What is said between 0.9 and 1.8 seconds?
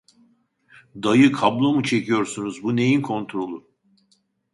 Dayı kablo